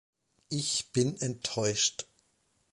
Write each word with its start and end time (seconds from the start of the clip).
Ich 0.49 0.89
bin 0.93 1.15
enttäuscht. 1.21 2.07